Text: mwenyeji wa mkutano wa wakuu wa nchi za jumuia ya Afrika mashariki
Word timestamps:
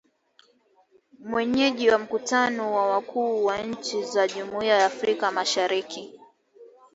mwenyeji 1.19 1.89
wa 1.89 1.99
mkutano 1.99 2.73
wa 2.75 2.87
wakuu 2.91 3.45
wa 3.45 3.57
nchi 3.57 4.03
za 4.03 4.27
jumuia 4.27 4.73
ya 4.75 4.85
Afrika 4.85 5.31
mashariki 5.31 6.19